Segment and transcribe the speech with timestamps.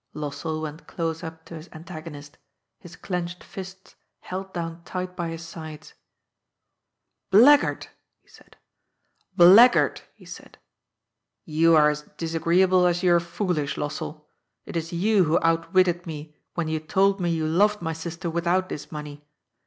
[0.15, 2.39] Lossell went close up to his antagonist,
[2.79, 5.93] his clenched fists held down tight by his sides.
[7.29, 7.85] "Blackguard!"
[8.23, 8.27] he
[10.25, 10.57] said."
[11.45, 14.25] You are as disagreeable as you are foolish, Lossell.
[14.65, 18.69] It is you who outwitted me when you told me you loved my sister without
[18.69, 19.23] this money.